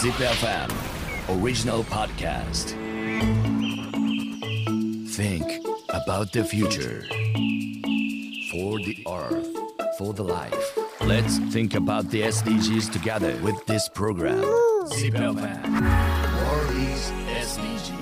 [0.00, 0.70] Zip FM
[1.28, 2.70] original podcast.
[5.10, 5.44] Think
[5.90, 7.04] about the future.
[8.50, 9.46] For the earth,
[9.98, 10.78] for the life.
[11.02, 14.40] Let's think about the SDGs together with this program.
[14.86, 15.68] Zip FM
[16.48, 17.92] World is SDGs.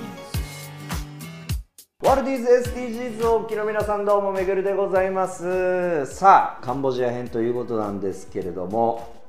[2.01, 9.21] ワルディーズ SDGs をお聞きの皆さんどうもめぐるでございますさあカンボジア編ということなんですけれども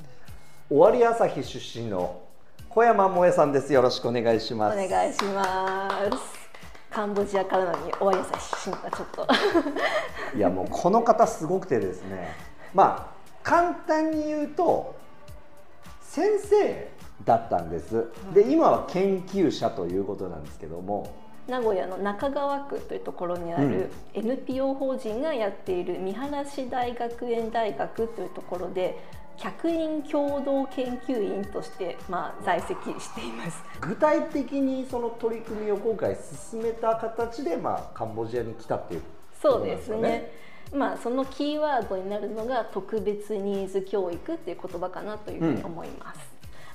[0.68, 2.29] 終わり朝日出身の
[2.73, 3.73] 小山萌さんです。
[3.73, 4.78] よろしくお願いします。
[4.78, 6.51] お願いします。
[6.88, 9.27] カンボジアからなのに終わりさ出身がちょっと。
[10.38, 12.28] いやもうこの方すごくてですね。
[12.73, 14.95] まあ簡単に言うと
[16.01, 16.92] 先生
[17.25, 18.06] だったんです。
[18.33, 21.09] で今は研究者ということなんですけども。
[21.48, 29.02] 名古屋の中川区というところにある NPO 法人がやっている三原市大学園大学というところで
[29.40, 33.62] 客員共同研究員としてまあ在籍しています。
[33.80, 36.14] 具体的にその取り組みを今回
[36.50, 39.02] 進めた形で、まあ、カンボジアに来たっていう
[39.41, 40.30] そうですね。
[40.74, 46.20] まあそのキーワードになるのが特別ニーズ教育っていう言葉かなというふうに思います。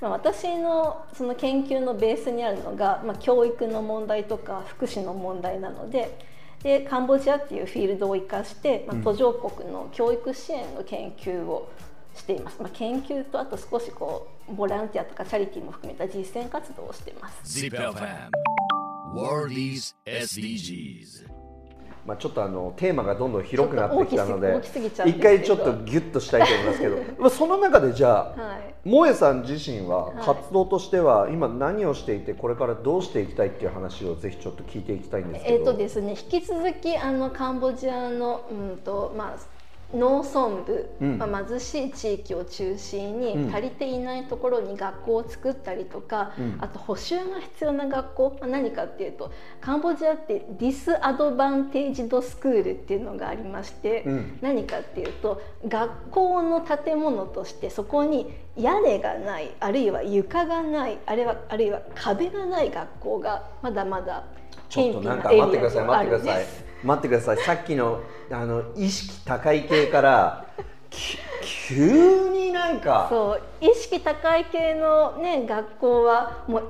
[0.02, 6.18] まあ、私のその研究のベースにあるのが、まあ、教育の問題とか福祉の問題なので
[6.64, 11.70] でカンボジアっていうフィールドを生かして、まあ、途上国の教育支援の研究を
[12.16, 17.60] しています、まあ、研究とあと少しこうボランティアとかチャリティーも含めた実践活動をしています。
[20.06, 21.36] SDGs.
[22.06, 24.62] まあ、ちょっとあのテーマがどんどん広くなってきたので
[25.06, 25.74] 一回ちょっと。
[25.86, 26.98] ギュッとしたいと思いますけど。
[27.18, 28.76] まあその中でじゃあ、はい。
[28.88, 30.16] 萌えさん自身ははい。
[30.24, 39.55] 活動としては今何をしていてこれからどうしていきたいっていう話をぜひちょっと聞いていきたいんですけど、えーとですね、引き続きあのカンボジアの、うんとまあ、
[39.94, 41.18] 農村部、うん。
[41.18, 43.54] まあ、貧しい地域を中心に、うん。
[43.54, 46.58] 足りていないところに学校を作ったりとか、うん。
[46.60, 54.40] あと補修が必要な学校、まあ、何かっていうとカンボジアってディスアドバンテージドスクールっていうのがありまして、うん。
[54.42, 64.24] 何かっていうと学校の建物としてそこに屋根がないあるいは床がないあるいはあるいは壁がない学校がまだまだ
[64.70, 66.46] ちょっとなんか待ってください待ってください。
[66.84, 67.38] 待ってください。
[67.38, 68.02] さっきの
[68.32, 70.46] あの意識高い系から
[70.90, 71.18] き
[71.68, 73.08] 急になんか。
[73.10, 76.70] そう意識高い系のね学校はもう、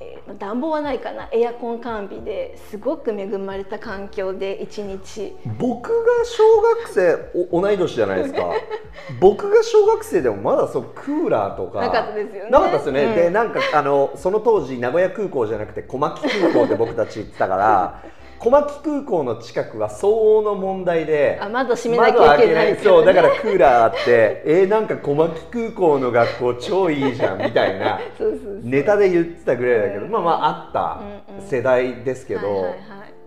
[0.00, 1.28] えー暖房はないかな。
[1.32, 5.36] エアコン完備ですごく恵まれた環境で一日。
[5.58, 8.50] 僕が小学生お同い年じゃないですか。
[9.20, 12.50] 僕が小学生でもまだそうクーラーとかなかったですよね。
[12.50, 13.14] なかったですよね、うん。
[13.14, 18.02] でなんかあのその当時名古屋空港じゃなくて小牧空港で僕たち行ってたから
[18.40, 22.76] 小牧空港の近くは相応の問題であ窓閉めなきゃいけない。
[22.78, 28.00] そうだからクーラーあって えー、なんか小牧空港の学校超いいじゃんみたいな
[28.64, 30.12] ネタで言ってたぐらいだけど、うん。
[30.12, 31.00] まあまああった
[31.46, 32.74] 世代ですけど、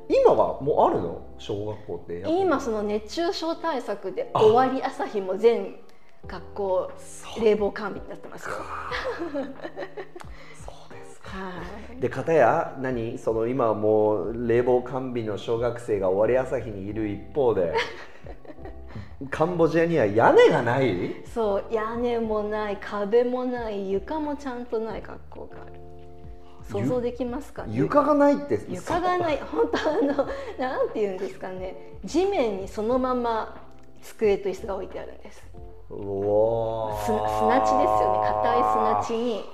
[0.09, 1.21] 今はもうあるの？
[1.37, 4.39] 小学校って今その熱中症対策であ。
[4.41, 5.75] 終わり朝日も全
[6.25, 6.91] 学校
[7.41, 8.55] 冷房完備になってますよ。
[11.99, 13.17] で片や何？
[13.17, 17.73] その今はもう冷房完備の小学生が終わり朝日にいる一方で
[19.29, 21.23] カンボジアには屋根がない？
[21.33, 25.73] そう屋根もない壁もない床もちゃんとない学校がある。
[26.69, 27.65] 想像できますか？
[27.67, 29.37] 床がないって床がない。
[29.39, 30.27] 本当あの
[30.59, 31.75] なんて言うんですかね？
[32.03, 33.55] 地面にそのまま
[34.01, 35.41] 机と椅子が置いてあるんです。
[35.89, 38.27] うわ砂地ですよね。
[38.27, 39.45] 硬い砂地に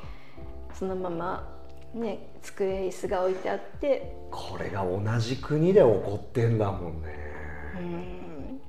[0.74, 1.59] そのまま
[1.94, 4.16] ね机椅子が置いてあって。
[4.32, 7.16] これが同じ国で起こってんだもんね。
[7.80, 8.62] うん。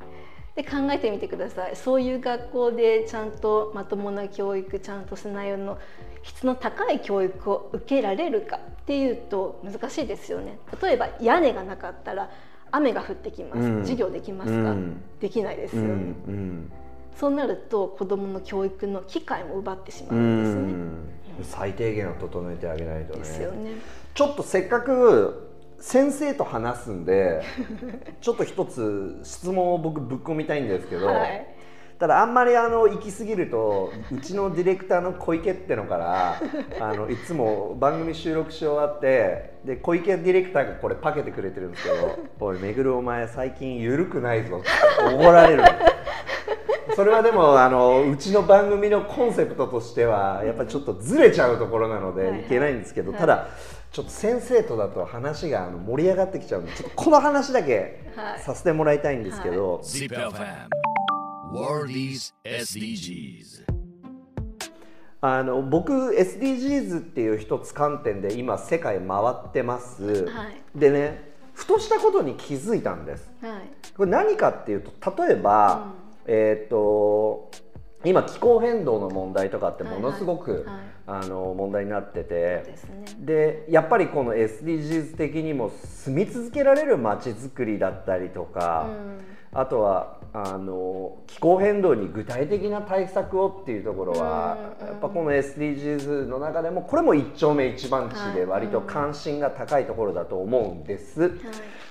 [0.55, 1.77] で考えてみてください。
[1.77, 5.79] そういう学校でちゃんとまともな教育ちゃんとした内容の
[6.23, 10.59] 質の高い教育を受けられるかっていうと難しいですよね。
[10.83, 12.31] 例えば屋根がなかったら
[12.73, 13.81] 雨が降ってきます、うん。
[13.83, 15.03] 授業できますか、うん。
[15.21, 16.73] できないですうんよね、うん。
[17.17, 23.19] そうなると子どもの教育の機会も奪ってしまううんですね、ん最低限は整えてあげないとね。
[23.21, 23.73] ですよね。
[24.15, 25.49] ちょっとせっかく
[25.79, 27.43] 先生と話すんで
[28.21, 31.47] ちょっと一つ質問を僕ぶっ込みたいんですけど、はい。
[32.01, 36.41] ただあんまりあの行き過ぎるとうちのディレクターの小池ってのから
[36.81, 45.69] あのいつも番組収録し終わってで小池ディレクターがこれパケてくれてるんですけど「おいめぐるお前最近緩くないぞ」って怒られるの
[46.97, 52.41] それはでもあのうちの番組のコンセプトとしてはやっぱりちょっとずれちゃうところなのはいはい。
[52.41, 53.21] でいけないんですけど、はい。
[53.21, 53.49] ただ
[53.91, 59.81] ちょっと先生とだと話があの盛り上がってきちゃうんでちょっとこの話だけはいさせてもらいたいんですけど.
[65.23, 70.79] あの僕 SDGs っていう一つ観点で今世界回ってます、はい。
[70.79, 73.31] でねふとしたことに気づいたんです。
[73.43, 73.53] はい。
[73.95, 74.93] これ何かっていうと
[75.25, 75.93] 例えば、
[76.33, 77.51] えーっと
[78.05, 80.67] 今気候変動の問題とかってものすごく、
[81.11, 82.63] あの問題になってて。
[82.65, 83.05] ですね。
[83.19, 88.89] でやっぱりこの SDGs 的にも住み続けられる街づくりだったりとか、
[89.53, 101.21] あとはあの気候変動に具体的な対策をっていうところは、うんやっぱこの SDGs の中でもこれも一丁目一番地ではい割と関心が高いところだと思うんです。
[101.23, 101.29] は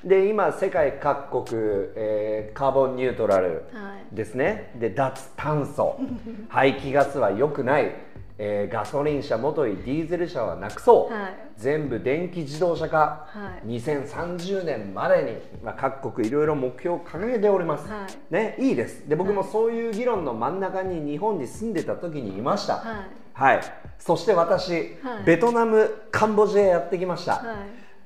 [0.06, 0.07] い。
[0.07, 1.62] で今世界各国、
[1.95, 4.16] えーカーボンニュートラルはい。
[4.16, 4.71] ですね。
[4.75, 5.98] で脱炭素。
[6.48, 7.94] 排気ガスは良くない、
[8.41, 11.33] えーガソリン車もといディーゼル車はなくそう、はい。
[11.57, 13.68] 全部電気自動車化、はい。
[13.68, 18.33] 2030年までに、まあ、各国いろいろ目標を掲げております、はい。
[18.33, 19.07] ね、いいです。
[19.09, 22.77] で僕もそういう議論の真ん中に日本に住んでた時にいました。
[22.77, 23.19] はい。
[23.33, 23.62] はい、
[24.00, 24.71] そして私、
[25.03, 25.24] はい。
[25.25, 27.44] ベトナムカンボジアやってきました、はい。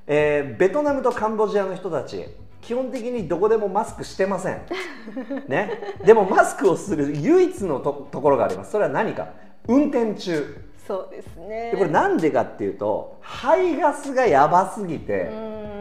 [0.08, 2.26] えーベトナムとカンボジアの人たち
[2.60, 4.62] 基本的にどこでもマスクしてません、
[5.48, 8.72] ね、でもマスクをする唯一のとところがあります。
[8.72, 9.28] それは何か
[9.68, 10.60] 運転中。
[10.86, 11.70] そうですね。
[11.72, 15.34] でこれなんでかっていうと排ガスがやばすぎてう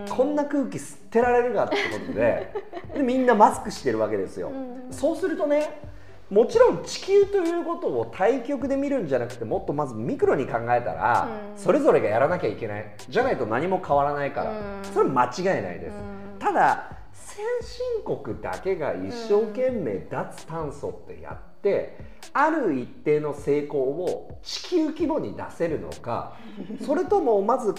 [0.03, 0.05] ん。
[0.09, 2.53] こんな空気吸ってられるかってことで
[2.95, 4.51] でみんなマスクしてるわけですよ。
[4.91, 5.81] そうするとね
[6.29, 11.59] もちろん地球ということを対極で見るんじゃなくてもっとまずミクロに考えたらうん。
[11.59, 12.85] それぞれがやらなきゃいけない。
[13.09, 14.51] じゃないと何も変わらないから。
[14.51, 14.57] うん。
[14.83, 15.95] それは間違いないです。
[15.97, 16.39] うん。
[16.39, 21.97] ただ先進国だけが一生懸命脱炭素ってやって
[22.33, 26.35] ある一定の成功を地球規模に出せるのか
[26.85, 27.77] それともまず後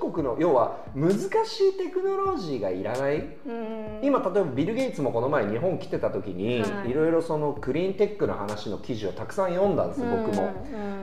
[0.00, 3.18] 進国の要は難しいテクノロジーがいらない？
[3.46, 4.00] うん。
[4.02, 6.90] 今例えばビル・ゲイツもこの前日本来てた時に、はい。
[6.90, 10.52] いろいろそのクリーンテックの話の記事をたくさん読んだんです僕も。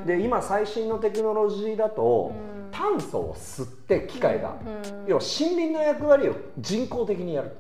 [0.02, 0.06] うん。
[0.06, 2.72] で今最新のテクノロジーだと、うん。
[2.72, 4.70] 炭素を吸って機械が、う
[5.06, 7.52] ん要は森林の役割を人工的にやる。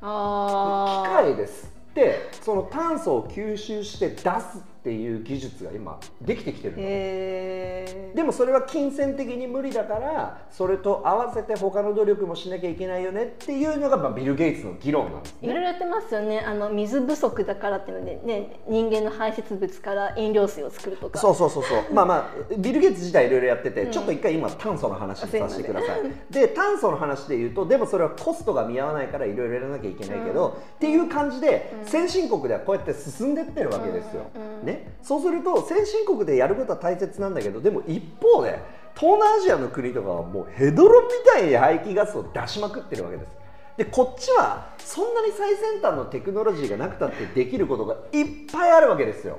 [0.00, 4.73] 械で吸ってその炭素を吸収して出す。
[4.84, 8.14] っていう技術が今できてきてるの。
[8.14, 15.38] でもそれは金銭的に無理だからそれと合わせて他の努力もしなきゃいけないよねっていうのが、まあ、ビル・ゲイツの議論なんですね。
[15.40, 16.40] いろいろやってますよね。
[16.40, 21.18] あの水不足だからっていうので、ね、人間の排泄物から飲料水を作るとか。
[21.18, 21.78] そうそうそうそう。
[21.90, 22.14] まあま
[22.50, 23.90] あビル・ゲイツ自体いろいろやってて、うん。
[23.90, 26.00] ちょっと一回今炭素の話にさせてください。
[26.30, 38.58] で炭素の話で言うとでもそれはコストが見合わないからいろいろやらなきゃいけないけど、っていう感じで、先進国ではこうやって進んでってるわけですよ、うんうんね、そうすると先進国でやることは大切なんだけどでも一方で
[38.96, 43.28] 東南アジアの国とかはもうヘドロみたいに排気ガスを出しまくってるわけです。
[43.76, 49.38] でこっちはそんなに最先端のテクノロジーがなくたってできることがいっぱいあるわけですよ。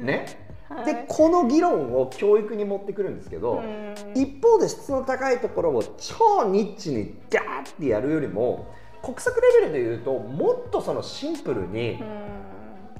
[0.00, 0.26] ね、
[0.86, 3.94] でこの議論を教育に持ってくるんですけど、うん。
[4.14, 8.72] 一方で質の高いところを超ニッチにガーってやるよりも
[9.02, 12.02] 国策レベルで言うともっとそのシンプルに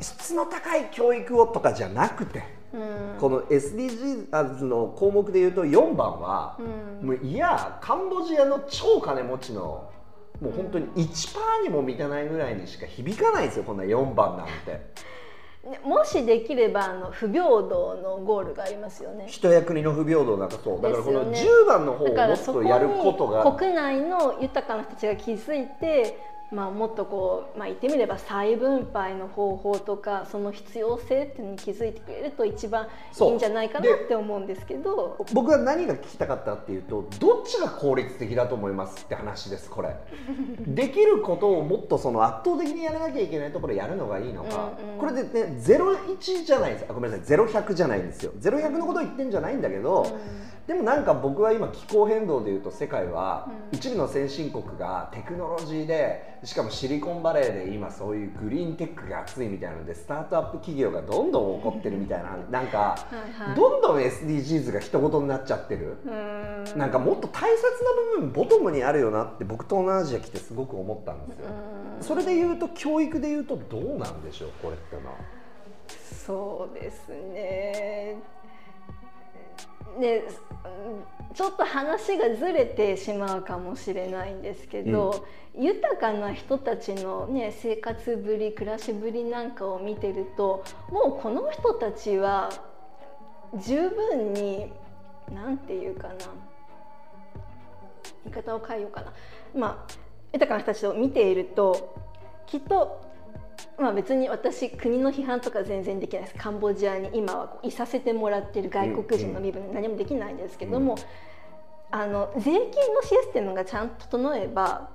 [0.00, 2.59] 質の高い教育をとかじゃなくて。
[2.73, 3.17] うん。
[3.19, 6.59] この SDGs の項目で言うと4番は、
[7.00, 7.06] うん。
[7.06, 9.91] もういやカンボジアの超金持ちの
[10.41, 14.81] もう本当に1%にも満たないぐらいにしか響かないんですよこんな4番なんて。
[15.69, 19.27] ねもしできればあの不平等のゴールがありますよね。
[19.27, 20.81] 人や国の不平等なんかそう。
[20.81, 21.65] だからこのですよね。
[21.65, 23.53] 10番の方をもっとやることが。
[23.53, 26.17] 国内の豊かな人たちが気づいて、
[26.50, 35.26] まあ、もっとこう、まあ、言ってみれば再分配の方法とかその必要性っていうのに気づいてくれると一番いいんじゃないかなって思うんですけど。
[35.34, 39.94] 僕は何が聞きたかったっていうとどっちが効率的だと思いますって話ですこれ。
[40.67, 44.98] できることをもっとその圧倒的にやらなきゃいけないところやるのがいいのか、うんうん。
[44.98, 46.86] これでね01じゃないです。
[46.88, 47.36] あごめんなさい。
[47.36, 48.32] 0100じゃないんですよ。
[48.40, 50.06] 0100のことを言ってんじゃないんだけど、
[50.67, 53.78] でもなんか僕は今気候変動でいうと世界はうん。
[53.78, 65.97] 一部の先進国がテクノロジーでしかもシリコンバレーで今そういうグリーンテックが熱いみたいなのでスタートアップ企業がどんどん起こってるみたいななんかはいはいどんどん SDGs が一言になっちゃってる。
[66.05, 71.47] うんなんかもっと大切な部分ボトムにあるよなって僕東南アジア来てすごく思ったんですよ。
[71.47, 75.17] うんそれで言うと教育で言うとどうなんでしょうこれってのは。
[76.27, 78.17] そうですね。
[79.98, 80.24] で
[80.64, 85.26] うんちょっと話がずれてしまうかもしれないんですけど、
[85.56, 92.50] 豊かな人たちの、ね、生活ぶり暮らしぶりなんかを見てるともうこの人たちは
[93.55, 94.72] 十分に
[95.32, 96.14] 何て言うかな
[98.24, 99.12] 言い方を変えようかな。
[99.55, 99.93] まあ
[100.32, 101.94] 豊かな人たちを見ていると
[102.46, 103.07] きっと
[103.79, 106.35] まあ、別に私国の批判とか全然できないです。
[106.35, 110.97] カンボジアに今はこういさせてもらってる外国人の身分で何もできないんですけども、
[111.91, 112.58] あの税金
[112.94, 114.91] のシステムがちゃんと整えば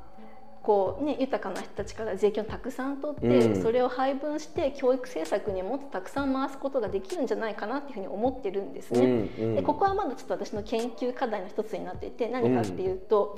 [0.62, 3.62] こう、ね、豊かな人たちから税金をたくさん取って、うん。
[3.62, 9.02] それを配分して教育政策にもっとたくさん回すことができるんじゃないかなっていうふうに思ってるんですね。
[9.02, 9.56] うんうん。
[9.56, 13.38] でここはまだちょっと私の研究課題の一つになっていて何かっていうと、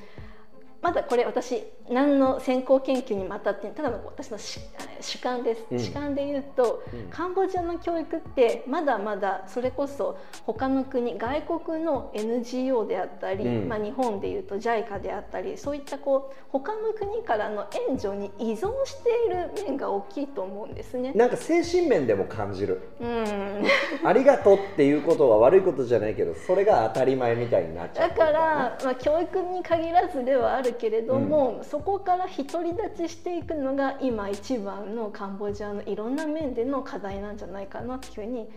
[0.85, 4.59] まだこれ私何の先行研究にも当たってただの私のし
[5.01, 5.79] 主観です、うん。
[5.79, 7.09] 主観で言うと、うん。
[7.09, 13.67] カンボジアの教育ってまだまだそれこそ他の国外国の NGO であったり、うん。
[13.67, 21.13] まあ、日本でいうと JICA であったりそういったこう他の国からの援助に依存している面が大きいと思うんですね。
[21.13, 22.81] なんか精神面でも感じる。
[22.99, 23.63] うん。
[24.03, 28.09] ありがとうっていうことは悪いことじゃないけどそれが当たり前みたいになっちゃう。
[28.09, 38.49] だから、まあ、教育に限らずではあるけれども、そこから独り立ちしていくのが今一番のカンボジアのいろんな面での課題なんじゃないかなっていうふうに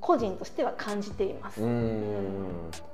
[0.00, 1.60] 個人としては感じています。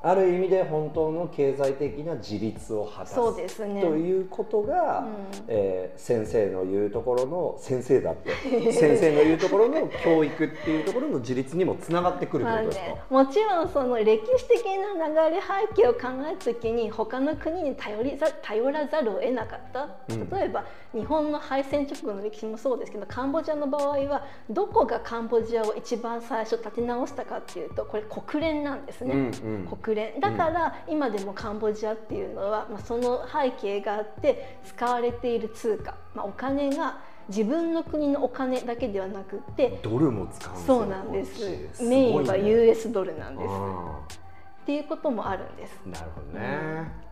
[0.02, 3.80] ある意味で本当の経済的な自立を果たすそうですね。
[3.80, 5.06] ということが、うん。
[5.48, 8.32] えー先生の言うところの先生だって
[8.72, 14.64] 先生の言うところの教育っていうところの自立にもつながってくることですか、ね、もちろんその歴史的
[14.98, 20.30] な流れ背景を考えた時に他の国に頼りざ頼らざるを得なかった、うん。
[20.30, 29.14] 例えば日本の敗戦直後の歴史もそうですけどカンボジアの場合はどこがカンボジアを一番最初立て直したかっていうとこれ国連なんですね。
[29.14, 29.76] うんうん。
[29.76, 30.20] 国連。
[30.20, 41.32] だから今でもカンボジアっていうのは、まあ、その背景があって使われている通貨、まあ、お金が自分の国のお金だけではなくってドルも使うそうなんです。
[41.32, 41.76] こっち。
[41.76, 43.48] すごいメインはね US ドルなんです。
[43.50, 43.98] あ
[44.62, 45.80] っていうこともあるんです。
[45.86, 47.11] ーなるほどね、あー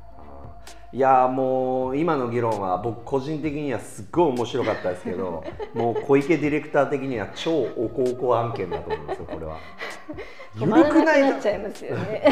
[0.92, 9.58] いやーもう今の議論は僕個人的にはすっごい面白かったですけど もう小池ディレクター的には超おこおこ案件だと思いますよこれは。
[10.56, 12.22] 止まらなくないなっちゃいますよね。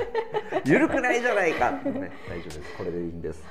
[0.66, 3.42] 緩くないじゃないかってね大丈夫ですこれでいいんです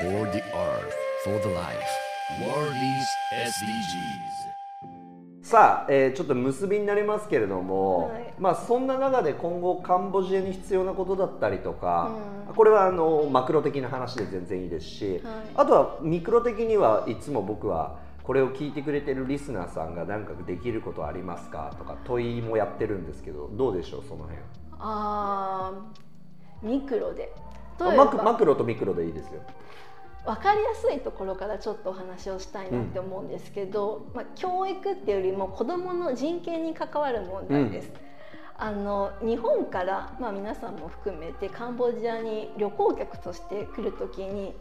[0.00, 0.94] for the earth,
[1.24, 2.12] for the life.
[2.40, 4.61] World is SDGs.
[5.52, 8.34] さあ、えーちょっと結びになりますけれども、はい。
[8.38, 12.10] まあそんな中で今後カンボジアに必要なことだったりとか、
[12.48, 12.54] うん。
[12.54, 15.34] これはあのマクロ的な話で全然いいですし、はい。
[15.56, 24.38] あとはミクロ的にはいつも僕はこれを聞いてくれてるリスナーさんが何かできることありますかとか問いもやってるんですけどどうでしょうその辺。
[24.78, 27.30] あーミクロで。
[27.78, 29.42] マクマばクロとミクロでいいですよ
[30.24, 37.90] 分かりやすいところからちょっとお話をしたいなって思うんですけど、まあ、教育っていうよりも子どもの人権に関わる問題です。
[38.56, 44.54] あの日本から、まあ、皆さんも含めてカンボジアに旅行客として来る時に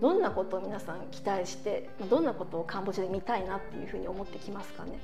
[0.00, 4.98] どんなことを皆さん期待してどんなことをカンボジアで見たいなっていうふうに思ってきますかね？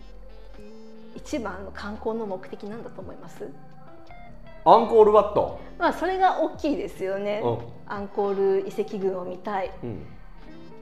[1.14, 3.48] 一番の観光の目的なんだと思います？
[4.64, 7.42] アンコールワット、まあそれが大きいですよね。
[7.44, 9.68] うアンコール遺跡群を見たい。
[9.68, 10.06] んうん。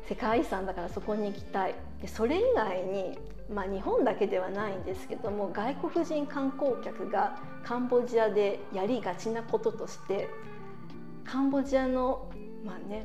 [0.09, 1.75] 世界遺産だからそこに行きたい。
[2.01, 3.19] でそれ以外に、
[3.53, 10.29] まあ、日本だけではないんですけども外国人観光客がカンボジアでやりがちなこととして
[11.25, 12.31] カンボジアの、
[12.65, 13.05] まあね、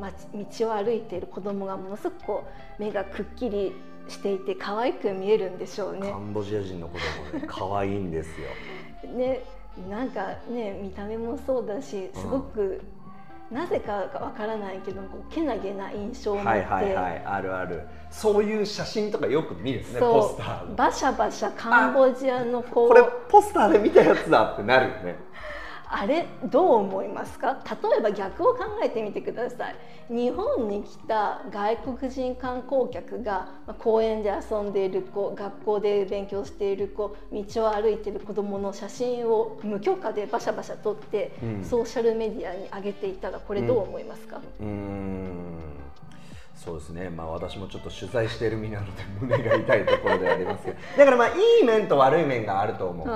[0.00, 2.44] 街道を歩いている子供がものすごくこ
[2.78, 3.72] う目がくっきり
[4.08, 6.10] していて可愛く見えるんでしょうね。
[6.10, 6.18] カ。
[6.18, 6.98] ンボジア人の子
[7.32, 8.48] 供ね可愛いんですよ。
[9.16, 9.42] ね
[9.90, 12.80] なんかね見た目もそうだしすごく、
[13.50, 17.82] なぜかわからないけどこうけなげな印象を持って、はいはいはいあるある。
[18.10, 22.88] そういう写真とかよく見るんですねポスターバシャバシャカンボジアのこう。
[22.88, 25.16] これポスターで見たやつだってなるよね
[25.96, 27.56] あれどう思いますか？
[27.70, 29.76] 例えば逆を考えてみてください。
[30.08, 41.64] 日本に来た外国人観光客がまあ公園で遊んでいる子学校で勉強している子道を歩いている子どもの写真を無許可でバシャバシャ撮って、うん。
[41.64, 45.60] ソーシャルメディアに上げていたらこれどう思いますか、うーん
[46.56, 47.10] そうですね。
[47.10, 50.76] まあ私もちょっと取材している身なので胸が痛いところではありますけど。
[50.96, 51.32] だからまあい
[51.62, 53.12] い面と悪い面があると思うね。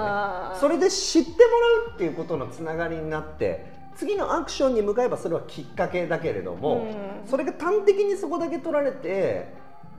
[0.55, 6.79] それで知ってもらうっていうことのつながりになって次のアクションに向かえばそれはきっかけだけれども、う
[7.27, 7.27] ん。
[7.27, 9.55] それが端的にそこだけ取られて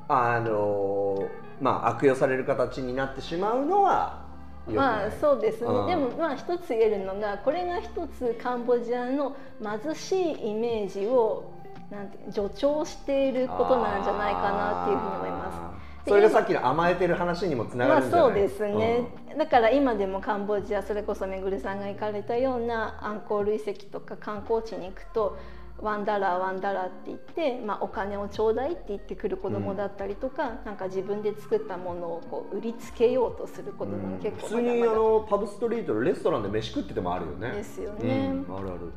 [0.08, 1.28] あの
[1.62, 4.28] まあ悪用される形になってしまうのは
[4.68, 5.88] まあそうですね、うん。
[5.88, 11.58] でもまあ一つ言えるのがこれが一つカンボジアの貧しいイメージを
[11.92, 16.10] なんて助長していることなんじゃないかなっていうふうに思います。
[16.10, 18.30] それがさっきの甘えてる話にもつながまあるんじゃない？
[18.30, 25.38] そうですね、だから今でもカンボジアそれこそめぐるさんが行かれたようなアンコール遺跡とか観光地に行くと
[25.82, 37.52] one dollar one dollar って言って、まあ、お金をちょうだいって言ってくる子供だったりとか、なんか自分で作ったものをこう売りつけようとする子供が結構普通にあまだまだのパブストリートでレストランで飯食っててもあるよね。
[37.52, 38.32] ですよね。
[38.48, 38.92] うん、あるある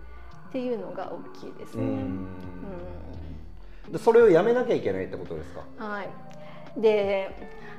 [0.53, 1.83] っていうのが大きいですね。
[1.83, 1.87] う
[3.97, 3.99] ん。
[3.99, 5.63] それをやめなきゃいけないってことですか？
[5.79, 6.09] はい、
[6.81, 7.35] で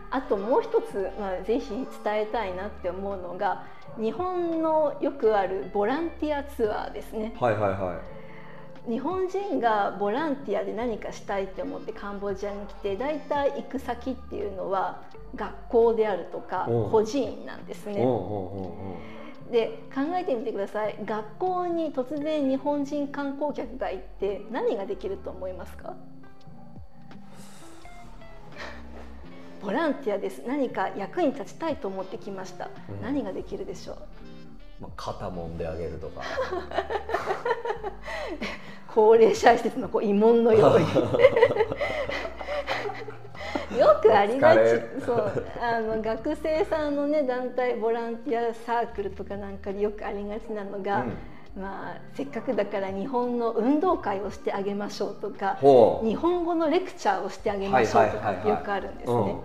[0.10, 1.88] あともう一つ、まあ、ぜひ伝
[2.22, 3.66] えたいなって思うのが
[4.00, 7.36] 日本のよくあるボランティアツアーですね。
[7.40, 8.02] はいはいは
[8.88, 15.04] 日本人がボランティアで何かしたいって思ってカンボジアに来て大体行く先っていうのは
[15.36, 18.04] 学校であるとかおう孤児院なんですね。
[19.54, 20.98] で考えてみてください。
[21.06, 25.94] 学校に突然日本人観光客が行って何ができると思いますか？
[29.64, 30.42] ボランティアです。
[30.48, 33.02] 何か役に立ちたいと思ってきました、うん。
[33.04, 33.98] 何ができるでしょう？
[34.82, 36.22] まあ、肩揉んであげるとか。
[38.94, 40.86] 高齢者施設のこう慰問のように
[43.78, 44.60] よくありがち。
[45.06, 45.46] そう。
[45.62, 51.06] あの学生さんのね団体ボランティアサークルとかなんかでよくありがちなのが、
[51.56, 55.58] まあ、せっかくだから日本の運動会をしてあげましょうとか
[56.04, 59.36] 日本語のレクチャーをしてあげましょうとかってよくあるんですね。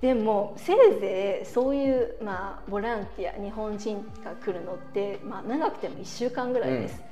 [0.00, 7.02] でもせいぜいそういう、まあ、ボランティア日本人が来るのって、まあ、長くても1週間ぐらいです。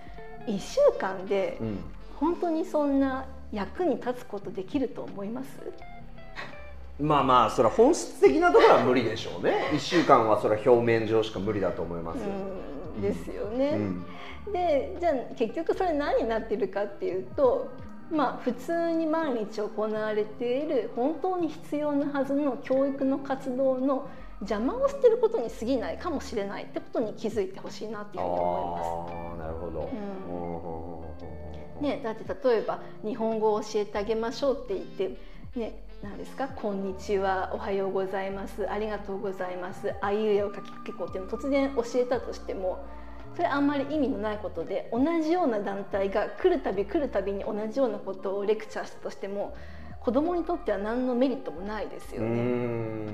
[0.47, 1.79] 1週間でうん、うん。
[2.17, 5.49] 本当にそんな役に立つことできると思います？
[7.01, 9.71] まあまあそれは本質的なところは無理でしょうね。
[9.73, 13.71] 1週間はそれは表面上しか無理だと思いますよ、うんですよね。
[13.71, 14.53] うん。
[14.53, 17.71] でじゃあ結局それ何になってるかっていうと
[18.11, 24.09] まあ普通に毎日行われている本当に必要なはずの教育の活動の
[24.41, 29.91] 邪魔をしてることに過ぎないかもしれないってことに気づいてほしいなっていうふうに思ああなるほど、
[31.81, 31.85] うん。
[31.85, 35.17] ね、だって例えば日本語を教えてあげましょうって言って
[35.57, 42.85] ね何ですか「こんにちは」「おはようございます」「ありがとうございます」「あいうえを書きかけこう」っていうのを突然教えたとしても
[43.37, 49.55] それあんまり意味のないことで同じような団体が来るたび来るたびに同じようなことをレクチャーしたとしても
[50.05, 53.07] 子供にとっては何のメリットもないですようーん。
[53.07, 53.13] ね。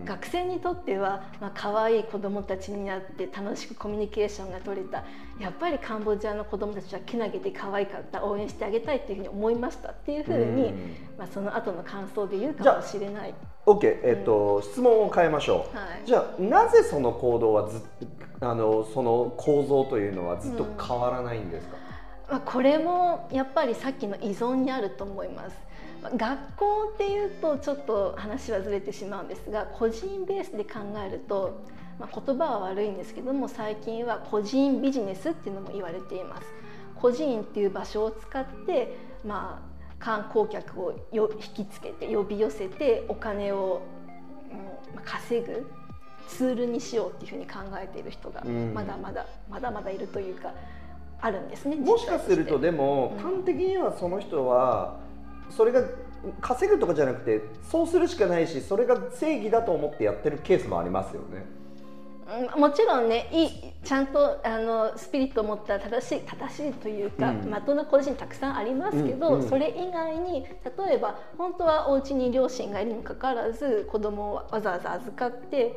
[0.00, 0.04] うん。
[0.04, 5.04] 学生にとっては、まあ可愛い子どもたちになって楽しくコミュニケーションが取れた。
[5.38, 8.24] やっぱりカンボジアの子どもたちはけなげで可愛かった。
[8.24, 10.96] 応援してあげたいっていうふうに思いましたっていうふうに、うん。
[11.18, 13.34] まあ、その後の感想で言うかもしれない。
[13.66, 16.06] OK、えっと質問を変えましょう、はい。
[16.06, 17.80] じゃあなぜその行動はずっ
[18.40, 21.76] あのその構造というのはずっと変わらないんですか、
[22.30, 25.69] まあ、これもやっぱりさっきの依存にあると思います。
[26.02, 31.62] まあ学校っていうとちょっと話はずれてしまうんですが個人ベースで考えると、
[31.98, 36.46] まあ、言葉は悪いんですけども最近は個人ビジネスっていうのも言われています。
[36.94, 43.82] 個人っていう場所を使って、まあ、観光客をよ引きつけて呼び寄せてお金を、
[44.50, 44.58] うん
[44.94, 45.70] まあ稼ぐ
[46.28, 50.52] ツールにしようっていうふうに考えている人がうんまだまだ、まだまだいるというか
[51.20, 51.76] あるんですね。
[51.76, 54.98] もしかするとでも、うん端的にはその人は
[55.50, 55.82] それが
[56.40, 61.44] 稼ぐとかじゃなくてそうするしかないしそれが正義だと思ってやってるケースもありますよね。
[62.54, 63.50] うんもちろんねいい
[63.82, 75.76] ちゃんとあのスピリットを持った正しい正しいというか、うんまっとうな個人たくさんありますけど、うんうんそれ以外に例えば本当はお家に両親がいるにもかかわらず子供をわざわざ預かって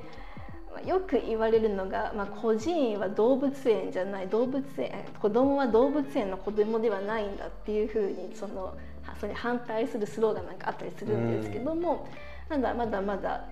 [0.71, 8.73] まあよく言われるのが、まあ、孤児院は動物園じゃない動物園子供は動物園の子供ではないんだっていうふうにそのは
[9.19, 12.07] それに反対するスローガンなんかあったりするんですけども、
[12.49, 13.45] まだまだまだ、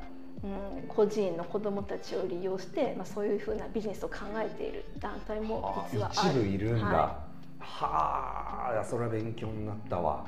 [0.44, 6.30] うん、個人の子どもたちを利用して、まあ、そういうふうなビジネスを考えている団体も実はある。
[6.30, 6.86] 一部いるんだ。
[6.86, 7.22] は
[7.60, 10.26] はあ、それは勉強になったわ。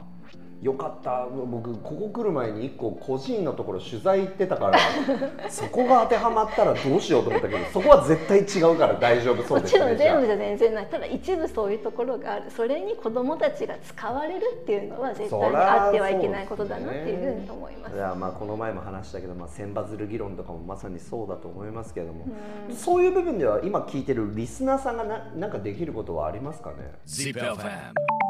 [0.64, 1.28] よかった。
[1.28, 4.80] 僕ここ来る前に一個個人のところ取材行ってたから
[5.52, 10.22] そこが当てはまったらどうしようと思ったけどそこは絶対違うから大丈夫そうもちろですねじゃあん。
[10.22, 10.86] 全部じゃ全然ない。
[10.86, 12.50] ただ一部そういうところがある。
[12.50, 17.96] それに子どもたちが使われるっていうのは絶対にあってはいけないことだなっていうふうに思います。
[17.96, 22.26] いやまあこの前も話したけど、まあ、千羽鶴議論とかもまさにそうだと思いますけれども、
[22.70, 22.74] うん。
[22.74, 28.23] そういう部分では今聞いてるリスナーさんがななんかできることはありますかね？ZipFM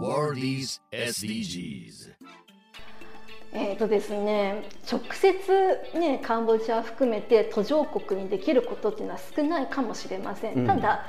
[0.00, 2.12] Worldies SDGs
[3.52, 10.66] えーとですね、直接、ね、カンボジアを含めて途上国にできることっていうのは少ないかもしれません、うん。
[10.66, 11.06] ただ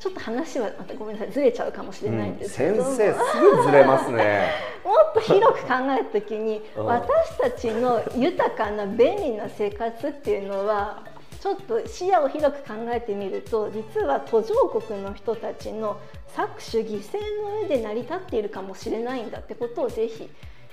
[0.00, 4.50] ちょっと話はまたごめんなさいずれちゃうかもしれないんですけど、先生すぐずれますね。
[4.84, 6.86] もっと広く考えた時にうん。
[6.86, 11.04] 私たちの豊かな便利な生活っていうのは
[11.40, 15.98] ちょっと視野を広く考えてみると実は途上国の人たちの
[16.36, 20.28] 搾取犠牲の上で成り立っているかもしれないんだってことをぜひ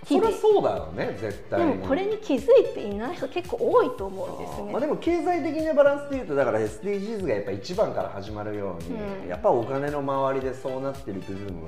[0.07, 4.71] そりゃそうだよね絶対でにもこれに気づいていない人結構多いと思うんですね。
[4.71, 8.89] まあ、でも経済的なバランスでいうとだから SDGs がやっぱ一番から始まるように、
[9.23, 9.27] うん。
[9.27, 11.61] やっぱお金の周りでそうなってる部分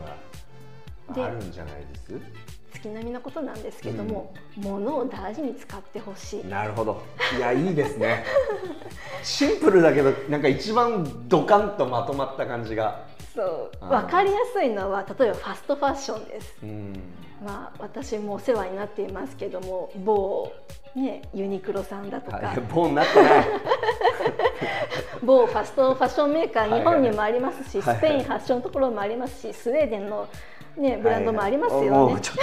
[1.15, 2.46] ではあるんじゃないです？
[2.77, 6.45] 月並みなことなんですけども、物を大事に使ってほしい。
[6.45, 7.01] なるほど。
[7.37, 8.23] いやいいですね。
[9.23, 13.05] シンプルだけどなんか一番ドカンとまとまった感じが。
[13.35, 13.71] そう。
[13.81, 16.57] 分かりやすいのは例えばファストファッションです。
[16.63, 16.93] うん。
[17.43, 20.51] まあ私もお世話になっていますけども某
[20.95, 23.45] ねユニクロさんだとか、はいボーンなってない。
[25.23, 27.97] 某ファストファッションメーカーはい日本にもありますし、はい。
[27.97, 30.27] スペイン発祥のところもありますしスウェーデンの、
[30.77, 31.89] ね、ブランドもありますよね。
[31.89, 32.35] もうちょっ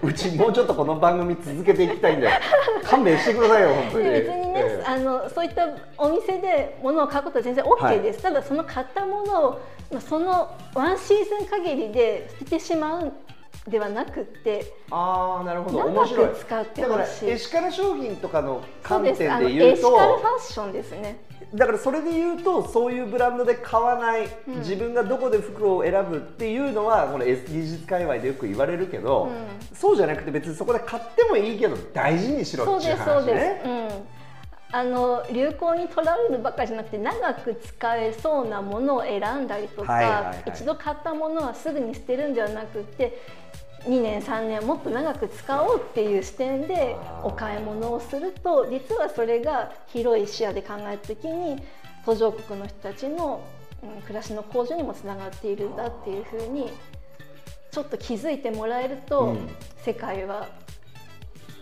[0.00, 2.30] とうちもうちょっとこの番組続けていきたいんで。
[2.84, 4.04] 勘弁してくださいよ本当に。
[4.04, 4.84] で別にね、ええ。
[4.86, 13.12] あのそういったお店で物を買うことは全然 OK です、ただその買ったものをまあそのワンシーズン限りで捨ててしまうん
[13.68, 15.78] ではなくってああなるほど。
[15.84, 16.28] 面白い。
[16.38, 21.24] 使ってだからほしいエシカル商品とかの観点で言うエシカルフとァッションですね。
[21.54, 24.58] だからそれで言うとそういうブランドで買わない、うん。
[24.60, 29.30] 自分がどこで服を選ぶっていうのはこの SDGs 界隈でよく言われるけど、
[29.72, 33.62] うそうじゃなくて別にそこで買ってもいいけど大事にしろっていうそうですそう話です、ね。
[33.64, 34.20] うん。
[34.72, 40.42] あの流行にとらわれるばっかりじゃなくて長く使えそうなものを選んだりとか、はいはいはい。
[40.46, 43.20] 一度買ったものはすぐに捨てるんではなくて
[43.84, 51.62] 2年3年もっと長く使おうっていう視点でお買い物をすると実はそれが広い視野で考えた時に
[52.04, 56.70] 途上国の人たちの、うん暮らしの向上にもつながっているんだっていうふうに
[57.70, 59.48] ちょっと気づいてもらえると、うん。
[59.82, 60.48] 世界は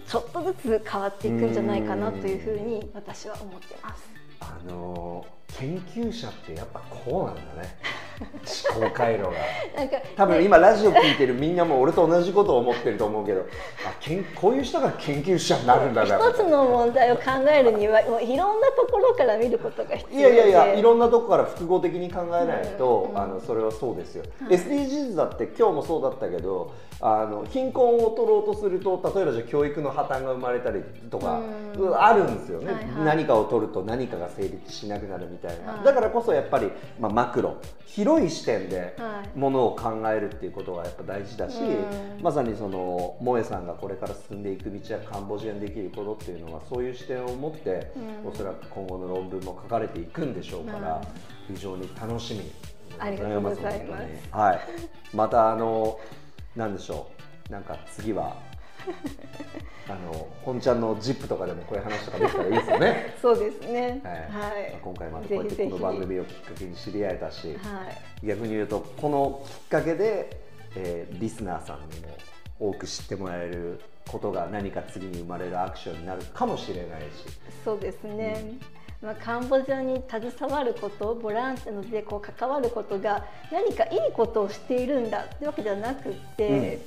[0.08, 4.10] ちょっとずつ変わっていくんじゃないかなというふうに私は思ってます。
[4.40, 7.78] あのー研究者ってやっぱこうなんだね
[8.20, 9.30] 思考回路が。
[9.76, 10.44] なんか多分ね。
[10.44, 13.42] 今ラジオ聞いてるみんなも俺と同じことを思ってると思うけど
[13.86, 23.18] あけんこういう人が研究者になるんだな一つの問題を考えるにはもういろんなところから見ることが必い要でやいやいやいろんなとこから複合的に考えないと、うん。
[23.18, 24.56] あのそれはそうですよ、はい。
[24.56, 31.40] SDGs だって今日もそうだったけどあの貧困を取ろうとすると例えばじゃあ教育の破綻が生まれたりとか、
[31.76, 31.94] うん。
[31.94, 33.04] あるんですよね、はいはい。
[33.04, 35.84] 何かを取ると何かが成立しなくなるみたいな、はい。
[35.84, 39.38] だからこそやっぱり、まあ、マクロ広い視点ではい。
[39.38, 42.22] ものを考えるっていうことがやっぱ大事だし、うん。
[42.22, 47.92] まさにその萌えさんがこれから進んでいく道やカンボジアにできることっていうのはそういう視点を持って、
[48.24, 48.28] うん。
[48.28, 51.06] おそらく今後の論文も書かれていくんでしょうから、はい。
[51.54, 52.50] 非常に楽しみで
[52.98, 54.04] ありがとうございます。
[54.32, 54.60] はい、
[55.14, 55.98] またあの
[56.58, 57.06] なんでしょ
[57.48, 57.52] う？
[57.52, 58.36] なんか次は
[59.88, 63.14] あの本ちゃんのジップとかでもこういう話とかできたらいいですよね。
[63.22, 64.00] そうですね。
[64.04, 64.70] はいはい。
[64.72, 67.54] まあ今回またこうやってこの番組をきっかけに知り合えたし、は
[68.22, 68.26] い。
[68.26, 70.36] 逆に言うとこのきっかけで、
[70.76, 72.08] えーリスナーさんにも
[72.60, 77.06] 多く知ってもらえることが何か次に生まれるアクションになるかもしれないし
[77.64, 78.54] そうですね。
[79.00, 86.80] まあ、カンボジアに携わることボランティアでこう関わることが何かいいことをしているんだってわけではなくって、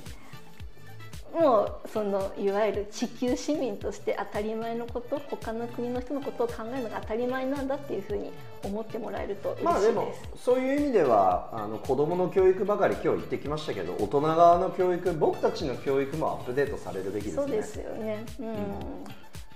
[1.32, 8.30] もうそのいわゆる地球市民として当たり前のこと他の国の人のことを考えるのが当たり前なんだっていうふうに
[8.62, 9.74] 思ってもらえると嬉しいです。
[9.74, 17.42] まあでもそういう意味ではあの子どもの教育ばかり今日言ってきましたけど大人側の教育僕たちの教育もアップデートされるべきですね。
[17.42, 18.24] そうですよね。
[18.38, 18.46] うん。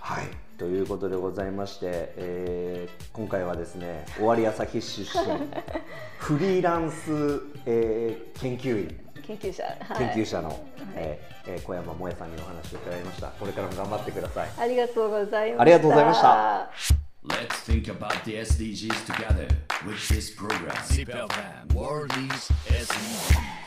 [0.00, 5.38] はいということでございまして、えー今回はですね尾張旭出身
[6.18, 9.62] フリーランス、えー研究員研究者。
[9.64, 15.60] はい研究者の、えーえー小山萌さんにお話を伺いましたこれからも頑張ってくださいありがとうございました。
[15.62, 16.70] ありがとうございました
[17.26, 19.48] Let's think about the SDGs together
[19.84, 20.70] with this program.
[20.86, 23.65] ZIPFM World is SDGs.